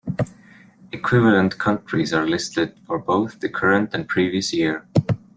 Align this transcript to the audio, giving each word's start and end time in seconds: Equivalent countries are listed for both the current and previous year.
Equivalent 0.91 1.59
countries 1.59 2.11
are 2.11 2.27
listed 2.27 2.73
for 2.87 2.97
both 2.97 3.39
the 3.39 3.47
current 3.49 3.93
and 3.93 4.07
previous 4.07 4.51
year. 4.51 4.87